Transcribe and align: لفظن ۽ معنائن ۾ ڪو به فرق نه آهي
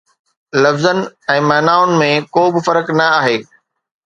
لفظن 0.63 1.01
۽ 1.33 1.43
معنائن 1.49 1.93
۾ 2.07 2.09
ڪو 2.39 2.43
به 2.57 2.65
فرق 2.71 2.87
نه 3.03 3.07
آهي 3.21 3.37